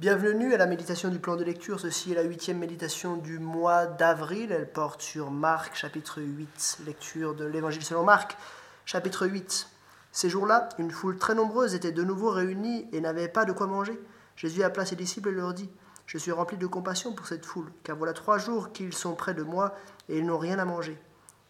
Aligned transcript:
Bienvenue 0.00 0.54
à 0.54 0.56
la 0.56 0.64
méditation 0.64 1.10
du 1.10 1.18
plan 1.18 1.36
de 1.36 1.44
lecture. 1.44 1.78
Ceci 1.78 2.12
est 2.12 2.14
la 2.14 2.22
huitième 2.22 2.56
méditation 2.56 3.18
du 3.18 3.38
mois 3.38 3.84
d'avril. 3.84 4.50
Elle 4.50 4.72
porte 4.72 5.02
sur 5.02 5.30
Marc, 5.30 5.76
chapitre 5.76 6.22
8, 6.22 6.78
lecture 6.86 7.34
de 7.34 7.44
l'évangile 7.44 7.84
selon 7.84 8.02
Marc, 8.02 8.38
chapitre 8.86 9.26
8. 9.26 9.68
Ces 10.10 10.30
jours-là, 10.30 10.70
une 10.78 10.90
foule 10.90 11.18
très 11.18 11.34
nombreuse 11.34 11.74
était 11.74 11.92
de 11.92 12.02
nouveau 12.02 12.30
réunie 12.30 12.88
et 12.92 13.02
n'avait 13.02 13.28
pas 13.28 13.44
de 13.44 13.52
quoi 13.52 13.66
manger. 13.66 14.00
Jésus 14.36 14.62
appela 14.62 14.86
ses 14.86 14.96
disciples 14.96 15.28
et 15.28 15.32
leur 15.32 15.52
dit 15.52 15.68
Je 16.06 16.16
suis 16.16 16.32
rempli 16.32 16.56
de 16.56 16.66
compassion 16.66 17.12
pour 17.12 17.26
cette 17.26 17.44
foule, 17.44 17.70
car 17.84 17.98
voilà 17.98 18.14
trois 18.14 18.38
jours 18.38 18.72
qu'ils 18.72 18.94
sont 18.94 19.14
près 19.14 19.34
de 19.34 19.42
moi 19.42 19.74
et 20.08 20.16
ils 20.16 20.24
n'ont 20.24 20.38
rien 20.38 20.58
à 20.58 20.64
manger. 20.64 20.98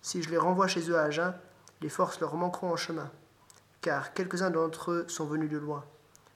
Si 0.03 0.25
je 0.25 0.30
les 0.30 0.39
renvoie 0.39 0.67
chez 0.67 0.91
eux 0.91 0.99
à 0.99 1.13
jeun, 1.13 1.37
les 1.83 1.89
forces 1.89 2.19
leur 2.19 2.35
manqueront 2.35 2.73
en 2.73 2.77
chemin, 2.77 3.13
car 3.80 4.13
quelques-uns 4.13 4.51
d'entre 4.51 4.91
eux 4.91 5.05
sont 5.07 5.27
venus 5.27 5.51
de 5.51 5.59
loin. 5.59 5.85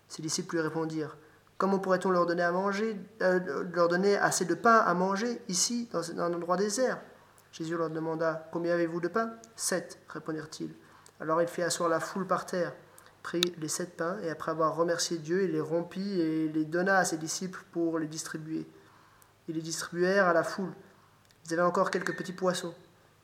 Ses 0.07 0.23
disciples 0.23 0.55
lui 0.55 0.63
répondirent 0.63 1.17
Comment 1.65 1.79
pourrait-on 1.79 2.11
euh, 2.11 3.65
leur 3.73 3.89
donner 3.89 4.17
assez 4.19 4.45
de 4.45 4.53
pain 4.53 4.77
à 4.77 4.93
manger 4.93 5.41
ici, 5.49 5.89
dans, 5.91 6.11
un 6.11 6.35
endroit 6.35 6.59
désert? 6.59 7.01
Jésus 7.53 7.75
leur 7.75 7.89
demanda 7.89 8.51
Combien 8.53 8.75
avez-vous 8.75 9.01
de 9.01 9.09
pain? 9.09 9.31
Sept, 9.57 9.99
répondirent-ils. 10.11 10.75
Alors 11.21 11.41
il 11.41 11.49
fit 11.49 11.63
asseoir 11.63 11.89
la 11.89 12.01
foule 12.01 12.27
par 12.27 12.45
terre, 12.45 12.75
prit 13.23 13.41
les 13.57 13.69
sept 13.69 13.97
pains, 13.97 14.19
et 14.23 14.29
après 14.29 14.51
avoir 14.51 14.77
remercié 14.77 15.17
Dieu, 15.17 15.45
il 15.45 15.53
les 15.53 15.61
rompit 15.63 16.21
et 16.21 16.51
les 16.51 16.67
donna 16.67 16.99
à 16.99 17.07
ses 17.07 17.17
disciples 17.17 17.65
pour 17.73 17.99
les 17.99 18.09
distribuer. 18.09 18.67
Ils 19.49 19.55
les 19.55 19.63
distribuèrent 19.63 20.29
à 20.29 20.35
la 20.35 20.45
foule. 20.45 20.75
Ils 21.47 21.55
avaient 21.55 21.63
encore 21.63 21.91
quelques 21.91 22.15
petits 22.15 22.35
poissons. 22.35 22.75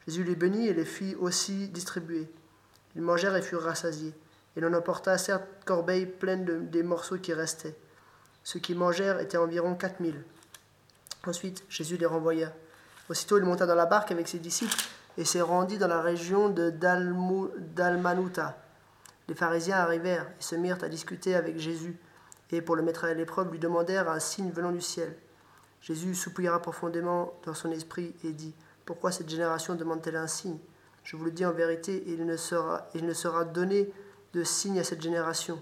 Jésus 0.07 0.25
les 0.25 0.34
bénit 0.34 0.67
et 0.67 0.73
les 0.73 0.86
fit 0.86 1.14
aussi 1.17 1.69
distribuer. 1.69 2.33
Ils 2.97 3.03
mangèrent 3.03 3.36
et 3.36 3.42
furent 3.42 3.64
rassasiés. 3.64 4.14
Et 4.57 4.61
l'on 4.61 4.73
emporta 4.73 5.19
certes 5.19 5.47
corbeilles 5.67 6.07
pleines 6.07 6.70
des 6.70 6.83
morceaux 6.83 7.19
qui 7.19 7.34
restaient. 7.34 7.77
Ceux 8.44 8.60
qui 8.60 8.74
mangèrent 8.74 9.20
étaient 9.20 9.36
environ 9.36 9.74
quatre 9.74 10.00
mille. 10.00 10.22
Ensuite, 11.27 11.64
Jésus 11.69 11.96
les 11.96 12.06
renvoya. 12.06 12.52
Aussitôt, 13.08 13.38
il 13.38 13.44
monta 13.44 13.66
dans 13.66 13.74
la 13.74 13.86
barque 13.86 14.12
avec 14.12 14.28
ses 14.28 14.38
disciples 14.38 14.77
et 15.19 15.24
s'est 15.24 15.41
rendu 15.41 15.78
dans 15.78 15.88
la 15.88 16.00
région 16.00 16.48
de 16.48 16.70
Dalmanuta. 16.70 18.56
Les 19.28 19.34
pharisiens 19.34 19.77
arrivèrent 19.77 20.27
et 20.38 20.42
se 20.42 20.55
mirent 20.56 20.83
à 20.83 20.88
discuter 20.88 21.34
avec 21.34 21.58
Jésus, 21.58 21.98
et 22.50 22.62
pour 22.62 22.74
le 22.74 22.83
mettre 22.83 23.05
à 23.05 23.14
l'épreuve, 23.14 23.52
lui 23.52 23.58
demandèrent 23.58 24.08
un 24.08 24.18
signe 24.18 24.50
venant 24.50 24.72
du 24.72 24.80
ciel. 24.80 25.14
Jésus 25.83 26.14
soupira 26.14 26.61
profondément 26.61 27.33
dans 27.44 27.55
son 27.55 27.70
esprit 27.70 28.14
et 28.24 28.33
dit 28.33 28.55
Pourquoi 28.84 29.12
cette 29.12 29.28
génération 29.28 29.74
demande-t-elle 29.74 30.16
un 30.16 30.27
signe? 30.27 30.58
Je 31.05 31.16
vous 31.16 31.24
le 31.24 31.30
dis 31.30 31.46
en 31.46 31.52
vérité, 31.52 32.02
il 32.06 32.27
ne 32.27 32.36
sera, 32.36 32.88
il 32.94 33.06
ne 33.06 33.14
sera 33.14 33.44
donné 33.44 33.92
de 34.34 34.44
signe 34.44 34.78
à 34.78 34.84
cette 34.84 35.00
génération. 35.00 35.61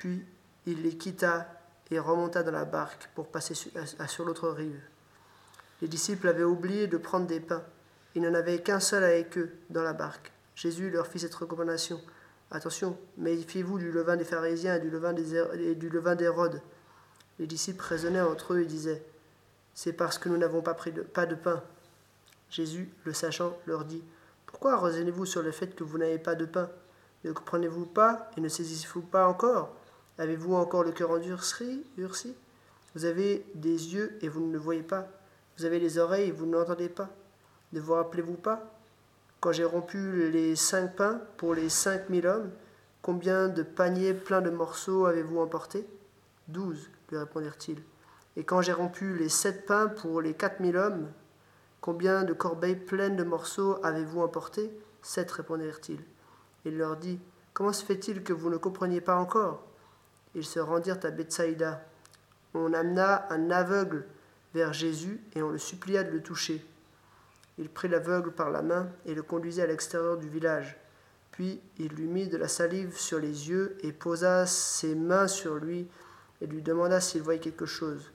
Puis 0.00 0.24
il 0.66 0.82
les 0.82 0.96
quitta 0.96 1.48
et 1.92 1.98
remonta 1.98 2.42
dans 2.42 2.52
la 2.52 2.64
barque 2.64 3.08
pour 3.14 3.28
passer 3.28 3.54
sur 3.54 4.24
l'autre 4.24 4.48
rive. 4.48 4.80
Les 5.82 5.88
disciples 5.88 6.28
avaient 6.28 6.42
oublié 6.42 6.86
de 6.86 6.96
prendre 6.96 7.26
des 7.26 7.40
pains. 7.40 7.62
Il 8.14 8.22
n'en 8.22 8.34
avait 8.34 8.62
qu'un 8.62 8.80
seul 8.80 9.04
avec 9.04 9.36
eux 9.36 9.52
dans 9.70 9.82
la 9.82 9.92
barque. 9.92 10.32
Jésus 10.54 10.90
leur 10.90 11.06
fit 11.06 11.18
cette 11.18 11.34
recommandation. 11.34 12.00
Attention, 12.50 12.98
méfiez-vous 13.16 13.78
du 13.78 13.90
levain 13.90 14.16
des 14.16 14.24
pharisiens 14.24 14.76
et 14.76 14.80
du 14.80 14.90
levain 14.90 15.12
des, 15.12 15.74
du 15.74 15.88
levain 15.88 16.14
d'Hérode. 16.14 16.60
Les 17.38 17.46
disciples 17.46 17.84
raisonnaient 17.84 18.20
entre 18.20 18.54
eux 18.54 18.60
et 18.60 18.66
disaient 18.66 19.02
C'est 19.74 19.92
parce 19.92 20.18
que 20.18 20.28
nous 20.28 20.36
n'avons 20.36 20.62
pas 20.62 20.74
pris 20.74 20.92
pas 20.92 21.26
de 21.26 21.34
pain. 21.34 21.62
Jésus, 22.50 22.90
le 23.04 23.12
sachant, 23.12 23.56
leur 23.66 23.84
dit 23.84 24.02
Pourquoi 24.46 24.78
raisonnez-vous 24.78 25.26
sur 25.26 25.42
le 25.42 25.50
fait 25.50 25.74
que 25.74 25.84
vous 25.84 25.98
n'avez 25.98 26.18
pas 26.18 26.34
de 26.34 26.44
pain? 26.44 26.70
Ne 27.24 27.32
comprenez-vous 27.32 27.86
pas 27.86 28.30
et 28.36 28.40
ne 28.40 28.48
saisissez-vous 28.48 29.02
pas 29.02 29.26
encore? 29.26 29.74
Avez-vous 30.18 30.54
encore 30.54 30.84
le 30.84 30.92
cœur 30.92 31.10
endurci 31.10 31.84
Vous 32.94 33.04
avez 33.04 33.46
des 33.54 33.94
yeux 33.94 34.18
et 34.20 34.28
vous 34.28 34.46
ne 34.46 34.52
le 34.52 34.58
voyez 34.58 34.82
pas. 34.82 35.08
Vous 35.56 35.64
avez 35.64 35.78
les 35.78 35.98
oreilles 35.98 36.28
et 36.28 36.32
vous 36.32 36.46
ne 36.46 36.52
l'entendez 36.52 36.88
pas. 36.88 37.08
Ne 37.72 37.80
vous 37.80 37.94
rappelez-vous 37.94 38.34
pas? 38.34 38.78
Quand 39.40 39.52
j'ai 39.52 39.64
rompu 39.64 40.30
les 40.30 40.54
cinq 40.54 40.96
pains 40.96 41.20
pour 41.36 41.54
les 41.54 41.68
cinq 41.68 42.10
mille 42.10 42.26
hommes, 42.26 42.50
combien 43.00 43.48
de 43.48 43.62
paniers 43.62 44.14
pleins 44.14 44.42
de 44.42 44.50
morceaux 44.50 45.06
avez-vous 45.06 45.40
emporté 45.40 45.86
Douze, 46.48 46.90
lui 47.10 47.18
répondirent-ils. 47.18 47.82
Et 48.36 48.44
quand 48.44 48.62
j'ai 48.62 48.72
rompu 48.72 49.16
les 49.16 49.28
sept 49.28 49.66
pains 49.66 49.88
pour 49.88 50.20
les 50.20 50.34
quatre 50.34 50.60
mille 50.60 50.76
hommes, 50.76 51.10
combien 51.80 52.22
de 52.22 52.32
corbeilles 52.34 52.76
pleines 52.76 53.16
de 53.16 53.24
morceaux 53.24 53.78
avez-vous 53.82 54.20
emporté 54.20 54.70
Sept, 55.02 55.30
répondirent-ils. 55.30 56.04
Il 56.64 56.76
leur 56.78 56.96
dit 56.96 57.18
Comment 57.54 57.72
se 57.72 57.84
fait-il 57.84 58.22
que 58.22 58.32
vous 58.32 58.50
ne 58.50 58.56
compreniez 58.56 59.00
pas 59.00 59.16
encore? 59.16 59.64
Ils 60.34 60.44
se 60.44 60.58
rendirent 60.58 60.98
à 61.02 61.10
Bethsaïda. 61.10 61.84
On 62.54 62.72
amena 62.72 63.26
un 63.30 63.50
aveugle 63.50 64.06
vers 64.54 64.72
Jésus 64.72 65.20
et 65.34 65.42
on 65.42 65.50
le 65.50 65.58
supplia 65.58 66.04
de 66.04 66.10
le 66.10 66.22
toucher. 66.22 66.64
Il 67.58 67.68
prit 67.68 67.88
l'aveugle 67.88 68.32
par 68.32 68.50
la 68.50 68.62
main 68.62 68.88
et 69.06 69.14
le 69.14 69.22
conduisit 69.22 69.62
à 69.62 69.66
l'extérieur 69.66 70.16
du 70.16 70.28
village. 70.28 70.76
Puis 71.32 71.60
il 71.78 71.88
lui 71.88 72.06
mit 72.06 72.28
de 72.28 72.36
la 72.36 72.48
salive 72.48 72.96
sur 72.96 73.18
les 73.18 73.48
yeux 73.48 73.76
et 73.82 73.92
posa 73.92 74.46
ses 74.46 74.94
mains 74.94 75.28
sur 75.28 75.56
lui 75.56 75.88
et 76.40 76.46
lui 76.46 76.62
demanda 76.62 77.00
s'il 77.00 77.22
voyait 77.22 77.40
quelque 77.40 77.66
chose. 77.66 78.12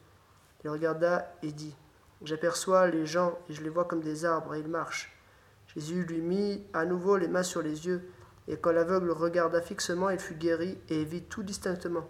Il 0.64 0.70
regarda 0.70 1.34
et 1.42 1.52
dit 1.52 1.76
J'aperçois 2.24 2.88
les 2.88 3.06
gens 3.06 3.38
et 3.50 3.54
je 3.54 3.62
les 3.62 3.70
vois 3.70 3.86
comme 3.86 4.02
des 4.02 4.26
arbres 4.26 4.56
et 4.56 4.60
ils 4.60 4.68
marchent. 4.68 5.16
Jésus 5.76 6.04
lui 6.04 6.22
mit 6.22 6.64
à 6.74 6.86
nouveau 6.86 7.18
les 7.18 7.28
mains 7.28 7.44
sur 7.44 7.62
les 7.62 7.86
yeux 7.86 8.02
et 8.48 8.58
quand 8.58 8.72
l'aveugle 8.72 9.12
regarda 9.12 9.62
fixement, 9.62 10.10
il 10.10 10.20
fut 10.20 10.36
guéri 10.36 10.78
et 10.90 11.04
vit 11.04 11.24
tout 11.24 11.44
distinctement. 11.44 12.08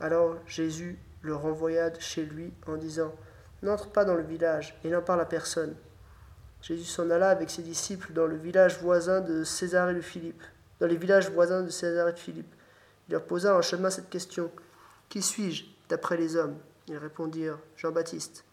Alors 0.00 0.36
Jésus 0.46 0.98
le 1.22 1.34
renvoya 1.34 1.92
chez 1.98 2.24
lui 2.24 2.52
en 2.66 2.76
disant 2.76 3.14
N'entre 3.62 3.90
pas 3.90 4.06
dans 4.06 4.14
le 4.14 4.22
village 4.22 4.78
et 4.84 4.88
n'en 4.88 5.02
parle 5.02 5.20
à 5.20 5.26
personne. 5.26 5.76
Jésus 6.62 6.84
s'en 6.84 7.10
alla 7.10 7.28
avec 7.28 7.50
ses 7.50 7.62
disciples 7.62 8.12
dans 8.14 8.26
le 8.26 8.36
village 8.36 8.80
voisin 8.80 9.20
de 9.20 9.44
César 9.44 9.90
et 9.90 9.94
de 9.94 10.00
Philippe. 10.00 10.42
Dans 10.80 10.86
les 10.86 10.96
villages 10.96 11.30
voisins 11.30 11.62
de 11.62 11.68
César 11.68 12.08
et 12.08 12.12
de 12.12 12.18
Philippe. 12.18 12.54
Il 13.08 13.12
leur 13.12 13.24
posa 13.24 13.54
en 13.54 13.60
chemin 13.60 13.90
cette 13.90 14.08
question 14.08 14.50
Qui 15.10 15.20
suis-je 15.20 15.64
d'après 15.90 16.16
les 16.16 16.36
hommes? 16.36 16.56
Ils 16.88 16.96
répondirent 16.96 17.58
Jean-Baptiste, 17.76 18.44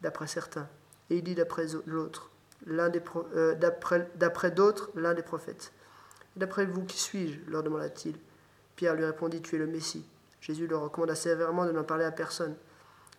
d'après 0.00 0.26
certains. 0.26 0.68
Et 1.10 1.16
il 1.16 1.22
dit 1.22 1.34
d'après 1.34 1.66
l'autre, 1.84 2.30
l'un 2.66 2.88
des 2.88 3.02
euh, 3.34 3.54
d'après 3.54 4.50
d'autres, 4.50 4.90
l'un 4.94 5.12
des 5.12 5.22
prophètes. 5.22 5.72
D'après 6.36 6.66
vous, 6.66 6.84
qui 6.84 6.98
suis-je 6.98 7.50
leur 7.50 7.62
demanda-t-il. 7.62 8.16
Pierre 8.76 8.94
lui 8.94 9.04
répondit 9.04 9.40
Tu 9.40 9.56
es 9.56 9.58
le 9.58 9.66
Messie. 9.66 10.04
Jésus 10.40 10.66
leur 10.66 10.82
recommanda 10.82 11.14
sévèrement 11.14 11.64
de 11.64 11.72
n'en 11.72 11.84
parler 11.84 12.04
à 12.04 12.10
personne. 12.10 12.54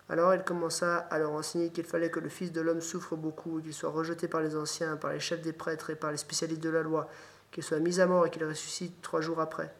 Alors 0.09 0.35
il 0.35 0.43
commença 0.43 0.97
à 0.97 1.17
leur 1.17 1.31
enseigner 1.31 1.71
qu'il 1.71 1.85
fallait 1.85 2.11
que 2.11 2.19
le 2.19 2.29
Fils 2.29 2.51
de 2.51 2.61
l'homme 2.61 2.81
souffre 2.81 3.15
beaucoup, 3.15 3.59
qu'il 3.61 3.73
soit 3.73 3.89
rejeté 3.89 4.27
par 4.27 4.41
les 4.41 4.55
anciens, 4.55 4.97
par 4.97 5.11
les 5.11 5.19
chefs 5.19 5.41
des 5.41 5.53
prêtres 5.53 5.89
et 5.89 5.95
par 5.95 6.11
les 6.11 6.17
spécialistes 6.17 6.61
de 6.61 6.69
la 6.69 6.83
loi, 6.83 7.09
qu'il 7.51 7.63
soit 7.63 7.79
mis 7.79 7.99
à 7.99 8.05
mort 8.05 8.27
et 8.27 8.29
qu'il 8.29 8.45
ressuscite 8.45 9.01
trois 9.01 9.21
jours 9.21 9.39
après. 9.39 9.73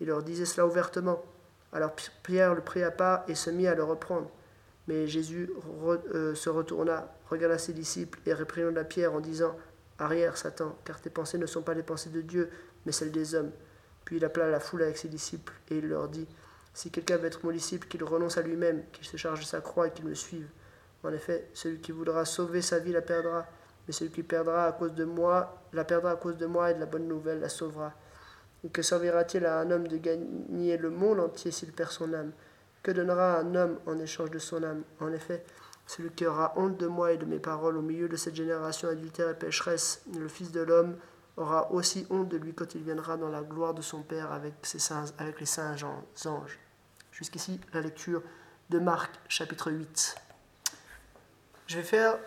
Il 0.00 0.06
leur 0.06 0.22
disait 0.22 0.44
cela 0.44 0.66
ouvertement. 0.66 1.24
Alors 1.72 1.92
Pierre 2.22 2.54
le 2.54 2.60
prit 2.60 2.84
à 2.84 2.92
part 2.92 3.24
et 3.26 3.34
se 3.34 3.50
mit 3.50 3.66
à 3.66 3.74
le 3.74 3.82
reprendre. 3.82 4.30
Mais 4.86 5.08
Jésus 5.08 5.50
euh, 6.14 6.34
se 6.36 6.48
retourna, 6.48 7.12
regarda 7.28 7.58
ses 7.58 7.72
disciples 7.72 8.20
et 8.26 8.32
réprimanda 8.32 8.84
Pierre 8.84 9.14
en 9.14 9.20
disant 9.20 9.56
Arrière, 9.98 10.36
Satan, 10.36 10.76
car 10.84 11.00
tes 11.00 11.10
pensées 11.10 11.38
ne 11.38 11.46
sont 11.46 11.62
pas 11.62 11.74
les 11.74 11.82
pensées 11.82 12.10
de 12.10 12.20
Dieu, 12.20 12.50
mais 12.84 12.92
celles 12.92 13.12
des 13.12 13.34
hommes. 13.34 13.52
Puis 14.04 14.16
il 14.16 14.24
appela 14.24 14.48
la 14.50 14.60
foule 14.60 14.82
avec 14.82 14.98
ses 14.98 15.08
disciples, 15.08 15.52
et 15.70 15.78
il 15.78 15.88
leur 15.88 16.08
dit 16.08 16.28
Si 16.74 16.90
quelqu'un 16.90 17.16
veut 17.16 17.26
être 17.26 17.44
mon 17.44 17.50
disciple, 17.50 17.88
qu'il 17.88 18.04
renonce 18.04 18.36
à 18.36 18.42
lui-même, 18.42 18.82
qu'il 18.92 19.06
se 19.06 19.16
charge 19.16 19.40
de 19.40 19.44
sa 19.44 19.60
croix 19.60 19.88
et 19.88 19.90
qu'il 19.90 20.04
me 20.04 20.14
suive. 20.14 20.48
En 21.02 21.12
effet, 21.12 21.48
celui 21.54 21.80
qui 21.80 21.92
voudra 21.92 22.24
sauver 22.24 22.62
sa 22.62 22.78
vie 22.78 22.92
la 22.92 23.02
perdra, 23.02 23.46
mais 23.86 23.92
celui 23.92 24.10
qui 24.10 24.22
perdra 24.22 24.66
à 24.66 24.72
cause 24.72 24.94
de 24.94 25.04
moi, 25.04 25.62
la 25.72 25.84
perdra 25.84 26.12
à 26.12 26.16
cause 26.16 26.36
de 26.36 26.46
moi 26.46 26.70
et 26.70 26.74
de 26.74 26.80
la 26.80 26.86
bonne 26.86 27.08
nouvelle 27.08 27.40
la 27.40 27.48
sauvera. 27.48 27.92
Et 28.64 28.68
que 28.68 28.82
servira-t-il 28.82 29.46
à 29.46 29.60
un 29.60 29.70
homme 29.70 29.86
de 29.86 29.96
gagner 29.96 30.76
le 30.76 30.90
monde 30.90 31.20
entier 31.20 31.50
s'il 31.50 31.72
perd 31.72 31.90
son 31.90 32.12
âme? 32.12 32.32
Que 32.82 32.90
donnera 32.90 33.38
un 33.38 33.54
homme 33.54 33.78
en 33.86 33.98
échange 33.98 34.30
de 34.30 34.38
son 34.38 34.62
âme? 34.62 34.82
En 35.00 35.12
effet, 35.12 35.44
celui 35.86 36.10
qui 36.10 36.26
aura 36.26 36.52
honte 36.56 36.76
de 36.76 36.86
moi 36.86 37.12
et 37.12 37.16
de 37.16 37.24
mes 37.24 37.38
paroles 37.38 37.76
au 37.76 37.82
milieu 37.82 38.08
de 38.08 38.16
cette 38.16 38.34
génération 38.34 38.88
adultère 38.88 39.28
et 39.30 39.34
pécheresse, 39.34 40.02
le 40.18 40.28
Fils 40.28 40.50
de 40.50 40.60
l'homme 40.60 40.96
aura 41.36 41.70
aussi 41.70 42.06
honte 42.10 42.28
de 42.28 42.36
lui 42.36 42.54
quand 42.54 42.74
il 42.74 42.82
viendra 42.82 43.16
dans 43.16 43.28
la 43.28 43.42
gloire 43.42 43.72
de 43.72 43.82
son 43.82 44.02
Père 44.02 44.32
avec, 44.32 44.54
ses 44.62 44.78
saints, 44.78 45.04
avec 45.18 45.38
les 45.38 45.46
saints 45.46 45.76
anges. 46.24 46.58
Jusqu'ici, 47.12 47.60
la 47.72 47.80
lecture 47.80 48.22
de 48.70 48.78
Marc, 48.78 49.12
chapitre 49.28 49.70
8. 49.70 50.16
Je 51.68 51.76
vais 51.76 51.84
faire 51.84 52.18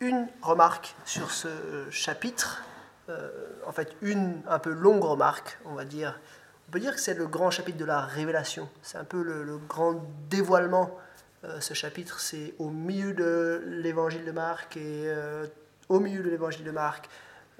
une 0.00 0.28
remarque 0.42 0.94
sur 1.04 1.30
ce 1.30 1.48
chapitre, 1.90 2.62
euh, 3.08 3.30
en 3.66 3.72
fait 3.72 3.96
une 4.02 4.40
un 4.46 4.58
peu 4.58 4.72
longue 4.72 5.02
remarque, 5.02 5.58
on 5.64 5.74
va 5.74 5.84
dire. 5.84 6.20
On 6.68 6.72
peut 6.72 6.80
dire 6.80 6.94
que 6.94 7.00
c'est 7.00 7.14
le 7.14 7.26
grand 7.26 7.50
chapitre 7.50 7.78
de 7.78 7.84
la 7.84 8.02
révélation, 8.02 8.68
c'est 8.82 8.98
un 8.98 9.04
peu 9.04 9.22
le 9.22 9.58
grand 9.58 10.02
dévoilement 10.28 10.90
euh, 10.90 11.13
ce 11.60 11.74
chapitre, 11.74 12.20
c'est 12.20 12.54
au 12.58 12.70
milieu 12.70 13.12
de 13.12 13.62
l'évangile 13.66 14.24
de 14.24 14.32
Marc 14.32 14.76
et 14.76 15.04
euh, 15.06 15.46
au 15.88 16.00
milieu 16.00 16.22
de 16.22 16.30
l'évangile 16.30 16.64
de 16.64 16.70
Marc, 16.70 17.08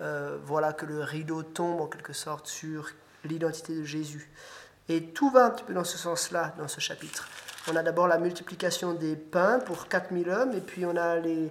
euh, 0.00 0.38
voilà 0.44 0.72
que 0.72 0.86
le 0.86 1.00
rideau 1.00 1.42
tombe 1.42 1.80
en 1.80 1.86
quelque 1.86 2.12
sorte 2.12 2.46
sur 2.46 2.90
l'identité 3.24 3.74
de 3.74 3.84
Jésus. 3.84 4.30
Et 4.88 5.04
tout 5.04 5.30
va 5.30 5.46
un 5.46 5.50
petit 5.50 5.64
peu 5.64 5.74
dans 5.74 5.84
ce 5.84 5.98
sens-là, 5.98 6.54
dans 6.58 6.68
ce 6.68 6.80
chapitre. 6.80 7.28
On 7.70 7.76
a 7.76 7.82
d'abord 7.82 8.06
la 8.06 8.18
multiplication 8.18 8.92
des 8.92 9.16
pains 9.16 9.58
pour 9.60 9.88
4000 9.88 10.28
hommes, 10.28 10.52
et 10.52 10.60
puis 10.60 10.84
on 10.84 10.96
a 10.96 11.16
les, 11.16 11.50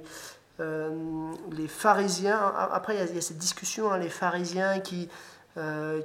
les 0.59 1.67
pharisiens. 1.67 2.53
Après, 2.71 2.95
il 2.95 3.15
y, 3.15 3.17
a, 3.17 3.21
cette 3.21 3.39
discussion, 3.39 3.91
hein, 3.91 3.97
les 3.97 4.09
pharisiens 4.09 4.79
qui 4.79 5.09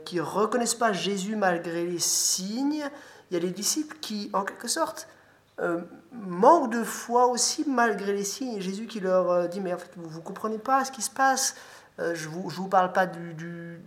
qui 0.05 0.21
reconnaissent 0.21 0.75
pas 0.75 0.93
Jésus 0.93 1.35
malgré 1.35 1.87
les 1.87 1.99
signes. 1.99 2.85
Il 3.31 3.35
y 3.35 3.37
a 3.37 3.41
les 3.41 3.51
disciples 3.51 3.97
qui, 4.01 4.31
en 4.35 4.43
quelque 4.43 4.69
sorte, 4.69 5.09
euh, 5.61 5.81
manque 6.13 6.73
de 6.73 6.85
foi 6.85 7.27
aussi 7.27 7.65
malgré 7.69 8.13
les 8.13 8.25
signes. 8.25 8.61
Jésus 8.61 8.87
qui 8.87 9.01
leur 9.01 9.31
euh, 9.31 9.47
dit, 9.49 9.61
mais 9.61 9.75
en 9.75 9.79
fait, 9.79 9.91
vous 9.97 10.19
ne 10.19 10.23
comprenez 10.23 10.59
pas 10.59 10.85
ce 10.85 10.93
qui 10.93 11.03
se 11.03 11.11
passe. 11.11 11.57
Euh, 11.99 12.15
je 12.15 12.29
ne 12.29 12.35
vous, 12.35 12.51
je 12.51 12.57
vous, 12.57 12.69
parle 12.69 12.93
pas 12.93 13.07
du, 13.07 13.35
du, 13.35 13.81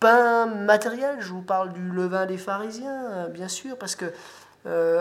pain 0.00 0.46
matériel, 0.46 1.16
je 1.20 1.32
vous 1.32 1.40
parle 1.40 1.72
du 1.72 1.88
levain 1.88 2.26
des 2.26 2.36
pharisiens, 2.36 3.28
bien 3.30 3.48
sûr, 3.48 3.78
parce 3.78 3.96
que 3.96 4.12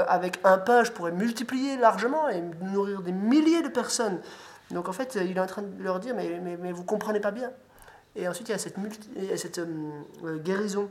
avec 0.08 0.40
un 0.46 0.58
pain, 0.58 0.86
je 0.86 0.92
pourrais 0.92 1.12
multiplier 1.12 1.76
largement 1.76 2.30
et 2.30 2.42
nourrir 2.62 3.02
des 3.02 3.12
milliers 3.12 3.62
de 3.62 3.68
personnes. 3.68 4.22
Donc 4.72 4.88
en 4.88 4.94
fait, 4.94 5.18
il 5.22 5.36
est 5.36 5.40
en 5.42 5.46
train 5.46 5.64
de 5.64 5.84
leur 5.84 6.00
dire, 6.00 6.16
mais, 6.16 6.40
mais, 6.42 6.56
mais 6.56 6.72
vous 6.72 6.84
ne 6.84 6.88
comprenez 6.88 7.20
pas 7.20 7.32
bien. 7.32 7.52
Et 8.16 8.30
ensuite, 8.30 8.48
il 8.48 8.52
y 8.52 8.56
a 8.56 8.58
cette, 8.58 8.78
multi, 8.78 9.10
cette 9.36 9.60
guérison 10.42 10.90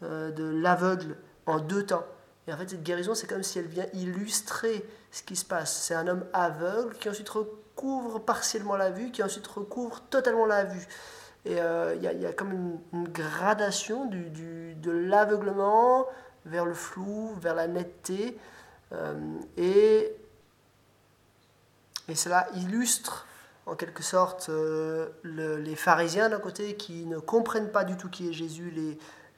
de 0.00 0.62
l'aveugle 0.62 1.16
en 1.44 1.58
deux 1.58 1.84
temps. 1.84 2.04
Et 2.46 2.52
en 2.52 2.56
fait, 2.56 2.70
cette 2.70 2.82
guérison, 2.82 3.14
c'est 3.14 3.26
comme 3.26 3.42
si 3.42 3.58
elle 3.58 3.66
vient 3.66 3.86
illustrer 3.92 4.84
ce 5.10 5.22
qui 5.22 5.36
se 5.36 5.44
passe. 5.44 5.82
C'est 5.82 5.94
un 5.94 6.08
homme 6.08 6.24
aveugle 6.32 6.96
qui 6.96 7.08
ensuite 7.08 7.28
recouvre 7.28 8.18
partiellement 8.18 8.76
la 8.76 8.90
vue, 8.90 9.10
qui 9.10 9.22
ensuite 9.22 9.46
recouvre 9.46 10.00
totalement 10.10 10.46
la 10.46 10.64
vue. 10.64 10.86
Et 11.44 11.60
euh, 11.60 11.94
il 11.96 12.02
y, 12.02 12.26
a 12.26 12.32
comme 12.32 12.52
une, 12.92 13.08
gradation 13.08 14.04
du, 14.04 14.28
du, 14.30 14.74
de 14.74 14.90
l'aveuglement 14.90 16.06
vers 16.44 16.66
le 16.66 16.74
flou, 16.74 17.34
vers 17.40 17.54
la 17.54 17.66
netteté. 17.66 18.38
Euh, 18.92 19.14
et, 19.56 20.14
et 22.08 22.14
cela 22.14 22.46
illustre 22.56 23.26
en 23.66 23.76
quelque 23.76 24.02
sorte 24.02 24.48
euh, 24.48 25.08
le, 25.22 25.56
les 25.56 25.76
pharisiens 25.76 26.28
d'un 26.28 26.40
côté 26.40 26.76
qui 26.76 27.06
ne 27.06 27.18
comprennent 27.18 27.70
pas 27.70 27.84
du 27.84 27.96
tout 27.96 28.08
qui 28.08 28.28
est 28.28 28.32
Jésus, 28.32 28.74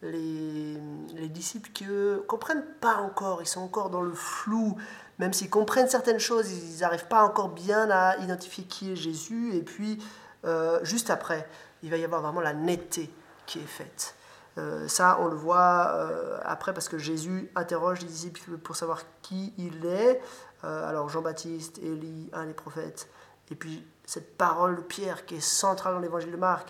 les, 0.03 0.77
les 1.15 1.29
disciples 1.29 1.71
qui 1.73 1.85
ne 1.85 2.17
comprennent 2.27 2.67
pas 2.81 2.97
encore, 2.97 3.41
ils 3.41 3.47
sont 3.47 3.61
encore 3.61 3.91
dans 3.91 4.03
le 4.03 4.13
flou, 4.13 4.77
même 5.19 5.33
s'ils 5.33 5.51
comprennent 5.51 5.89
certaines 5.89 6.19
choses, 6.19 6.51
ils 6.51 6.81
n'arrivent 6.81 7.07
pas 7.07 7.23
encore 7.25 7.51
bien 7.51 7.89
à 7.91 8.17
identifier 8.19 8.65
qui 8.65 8.93
est 8.93 8.97
Jésus. 8.97 9.55
Et 9.55 9.63
puis, 9.63 10.03
euh, 10.45 10.81
juste 10.83 11.11
après, 11.11 11.49
il 11.83 11.91
va 11.91 11.97
y 11.97 12.05
avoir 12.05 12.23
vraiment 12.23 12.41
la 12.41 12.53
netteté 12.53 13.11
qui 13.47 13.59
est 13.59 13.67
faite. 13.67 14.15
Euh, 14.59 14.87
ça, 14.89 15.19
on 15.21 15.29
le 15.29 15.37
voit 15.37 15.93
euh, 15.95 16.39
après 16.45 16.75
parce 16.75 16.89
que 16.89 16.99
Jésus 16.99 17.51
interroge 17.55 18.01
les 18.01 18.09
disciples 18.09 18.59
pour 18.59 18.77
savoir 18.77 19.03
qui 19.23 19.55
il 19.57 19.87
est. 19.87 20.21
alors 20.63 21.09
Jean-Baptiste, 21.09 21.79
Élie, 21.79 22.31
un 22.33 22.47
des 22.47 22.53
prophètes. 22.53 23.09
Et 23.51 23.55
puis 23.55 23.85
cette 24.05 24.37
parole 24.37 24.77
de 24.77 24.81
Pierre 24.81 25.25
qui 25.25 25.37
est 25.37 25.41
centrale 25.41 25.95
dans 25.95 26.01
l'évangile 26.01 26.31
de 26.31 26.37
Marc, 26.37 26.69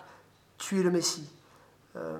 tu 0.57 0.79
es 0.79 0.83
le 0.83 0.91
Messie. 0.91 1.29
Euh, 1.95 2.17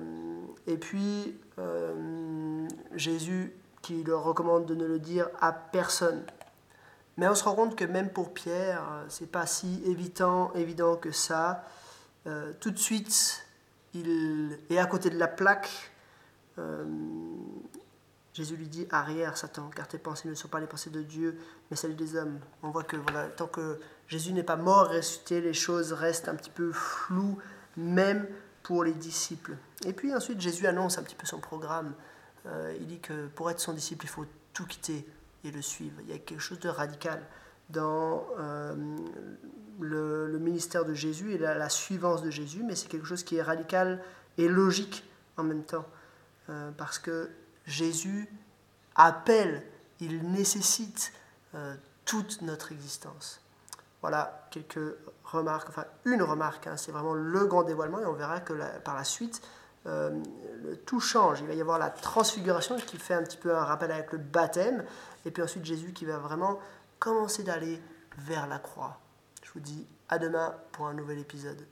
et 0.66 0.76
puis, 0.76 1.38
euh, 1.58 2.68
Jésus 2.94 3.52
qui 3.82 4.02
leur 4.02 4.24
recommande 4.24 4.66
de 4.66 4.74
ne 4.74 4.86
le 4.86 4.98
dire 4.98 5.28
à 5.40 5.52
personne. 5.52 6.24
Mais 7.16 7.28
on 7.28 7.34
se 7.34 7.44
rend 7.44 7.54
compte 7.54 7.76
que 7.76 7.84
même 7.84 8.10
pour 8.10 8.32
Pierre, 8.32 8.82
c'est 9.08 9.30
pas 9.30 9.46
si 9.46 9.82
évident, 9.84 10.52
évident 10.54 10.96
que 10.96 11.12
ça. 11.12 11.64
Euh, 12.26 12.52
tout 12.60 12.70
de 12.70 12.78
suite, 12.78 13.44
il 13.92 14.58
est 14.70 14.78
à 14.78 14.86
côté 14.86 15.10
de 15.10 15.18
la 15.18 15.28
plaque. 15.28 15.92
Jésus 18.32 18.56
lui 18.56 18.68
dit 18.68 18.86
Arrière, 18.90 19.36
Satan, 19.36 19.70
car 19.74 19.86
tes 19.86 19.98
pensées 19.98 20.28
ne 20.28 20.34
sont 20.34 20.48
pas 20.48 20.58
les 20.58 20.66
pensées 20.66 20.90
de 20.90 21.02
Dieu, 21.02 21.38
mais 21.70 21.76
celles 21.76 21.94
des 21.94 22.16
hommes. 22.16 22.40
On 22.62 22.70
voit 22.70 22.82
que 22.82 22.96
tant 23.36 23.46
que 23.46 23.78
Jésus 24.08 24.32
n'est 24.32 24.42
pas 24.42 24.56
mort, 24.56 24.88
ressuscité, 24.88 25.40
les 25.40 25.52
choses 25.52 25.92
restent 25.92 26.28
un 26.28 26.34
petit 26.34 26.50
peu 26.50 26.72
floues, 26.72 27.38
même 27.76 28.26
pour 28.64 28.82
les 28.82 28.94
disciples. 28.94 29.56
Et 29.84 29.92
puis 29.92 30.12
ensuite, 30.12 30.40
Jésus 30.40 30.66
annonce 30.66 30.98
un 30.98 31.04
petit 31.04 31.14
peu 31.14 31.26
son 31.26 31.38
programme. 31.38 31.94
Euh, 32.46 32.74
il 32.80 32.86
dit 32.86 32.98
que 32.98 33.28
pour 33.28 33.50
être 33.50 33.60
son 33.60 33.74
disciple, 33.74 34.06
il 34.06 34.08
faut 34.08 34.26
tout 34.52 34.66
quitter 34.66 35.06
et 35.44 35.50
le 35.52 35.62
suivre. 35.62 36.00
Il 36.00 36.08
y 36.08 36.12
a 36.12 36.18
quelque 36.18 36.40
chose 36.40 36.58
de 36.58 36.70
radical 36.70 37.22
dans 37.68 38.26
euh, 38.38 38.74
le, 39.80 40.38
ministère 40.38 40.84
de 40.86 40.94
Jésus 40.94 41.32
et 41.32 41.38
la, 41.38 41.68
suivance 41.68 42.22
de 42.22 42.30
Jésus, 42.30 42.62
mais 42.64 42.74
c'est 42.74 42.88
quelque 42.88 43.06
chose 43.06 43.22
qui 43.22 43.36
est 43.36 43.42
radical 43.42 44.02
et 44.38 44.48
logique 44.48 45.04
en 45.36 45.44
même 45.44 45.62
temps. 45.62 45.86
Euh, 46.48 46.70
parce 46.76 46.98
que 46.98 47.28
Jésus 47.66 48.28
appelle, 48.94 49.62
il 50.00 50.30
nécessite 50.30 51.12
toute 52.04 52.42
notre 52.42 52.72
existence. 52.72 53.43
Voilà 54.04 54.46
quelques 54.50 54.98
remarque, 55.24 55.70
enfin 55.70 55.86
une 56.04 56.22
remarque, 56.22 56.66
hein, 56.66 56.76
c'est 56.76 56.92
vraiment 56.92 57.14
le 57.14 57.46
grand 57.46 57.62
dévoilement, 57.62 58.00
et 58.00 58.04
on 58.04 58.12
verra 58.12 58.38
que 58.40 58.52
par 58.80 58.94
la 58.94 59.02
suite, 59.02 59.40
euh, 59.86 60.22
tout 60.84 61.00
change. 61.00 61.40
Il 61.40 61.46
va 61.46 61.54
y 61.54 61.60
avoir 61.62 61.78
la 61.78 61.88
transfiguration 61.88 62.76
qui 62.76 62.98
fait 62.98 63.14
un 63.14 63.22
petit 63.22 63.38
peu 63.38 63.56
un 63.56 63.64
rappel 63.64 63.90
avec 63.90 64.12
le 64.12 64.18
baptême, 64.18 64.84
et 65.24 65.30
puis 65.30 65.42
ensuite 65.42 65.64
Jésus 65.64 65.94
qui 65.94 66.04
va 66.04 66.18
vraiment 66.18 66.58
commencer 66.98 67.44
d'aller 67.44 67.80
vers 68.18 68.46
la 68.46 68.58
croix. 68.58 68.98
Je 69.42 69.50
vous 69.54 69.60
dis 69.60 69.86
à 70.10 70.18
demain 70.18 70.54
pour 70.72 70.86
un 70.86 70.92
nouvel 70.92 71.18
épisode. 71.18 71.66